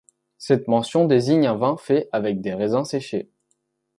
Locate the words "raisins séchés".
2.55-3.29